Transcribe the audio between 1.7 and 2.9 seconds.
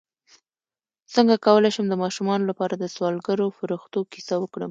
شم د ماشومانو لپاره د